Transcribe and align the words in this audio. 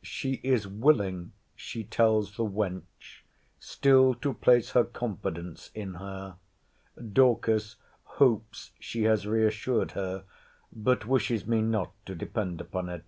She 0.00 0.40
is 0.42 0.66
willing, 0.66 1.32
she 1.54 1.84
tells 1.84 2.34
the 2.38 2.46
wench, 2.46 3.24
still 3.58 4.14
to 4.14 4.32
place 4.32 4.70
her 4.70 4.84
confidence 4.84 5.70
in 5.74 5.92
her. 5.96 6.36
Dorcas 7.12 7.76
hopes 8.16 8.70
she 8.80 9.02
has 9.02 9.26
re 9.26 9.44
assured 9.46 9.90
her: 9.90 10.24
but 10.74 11.04
wishes 11.04 11.46
me 11.46 11.60
not 11.60 11.92
to 12.06 12.14
depend 12.14 12.62
upon 12.62 12.88
it. 12.88 13.04